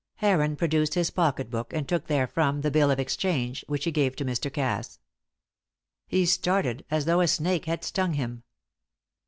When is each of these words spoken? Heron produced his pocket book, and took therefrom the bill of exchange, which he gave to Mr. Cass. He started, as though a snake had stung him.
Heron 0.15 0.55
produced 0.55 0.95
his 0.95 1.11
pocket 1.11 1.51
book, 1.51 1.73
and 1.73 1.87
took 1.87 2.07
therefrom 2.07 2.61
the 2.61 2.71
bill 2.71 2.89
of 2.89 2.99
exchange, 2.99 3.63
which 3.67 3.83
he 3.83 3.91
gave 3.91 4.15
to 4.15 4.25
Mr. 4.25 4.51
Cass. 4.51 4.97
He 6.07 6.25
started, 6.25 6.83
as 6.89 7.05
though 7.05 7.21
a 7.21 7.27
snake 7.27 7.65
had 7.65 7.83
stung 7.83 8.13
him. 8.13 8.41